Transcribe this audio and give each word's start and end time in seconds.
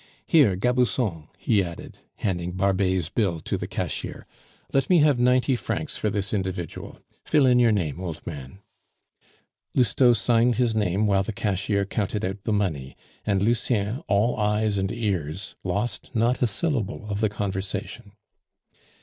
"Here, 0.25 0.55
Gabusson," 0.55 1.27
he 1.37 1.63
added, 1.63 1.99
handing 2.15 2.53
Barbet's 2.53 3.09
bill 3.09 3.39
to 3.41 3.55
the 3.55 3.67
cashier, 3.67 4.25
"let 4.73 4.89
me 4.89 4.97
have 4.97 5.19
ninety 5.19 5.55
francs 5.55 5.95
for 5.95 6.09
this 6.09 6.33
individual. 6.33 6.97
Fill 7.23 7.45
in 7.45 7.59
your 7.59 7.71
name, 7.71 8.01
old 8.01 8.25
man." 8.25 8.57
Lousteau 9.75 10.13
signed 10.13 10.55
his 10.55 10.73
name 10.73 11.05
while 11.05 11.21
the 11.21 11.31
cashier 11.31 11.85
counted 11.85 12.25
out 12.25 12.45
the 12.45 12.51
money; 12.51 12.97
and 13.27 13.43
Lucien, 13.43 14.01
all 14.07 14.35
eyes 14.37 14.79
and 14.79 14.91
ears, 14.91 15.53
lost 15.63 16.09
not 16.15 16.41
a 16.41 16.47
syllable 16.47 17.05
of 17.07 17.21
the 17.21 17.29
conversation. 17.29 18.13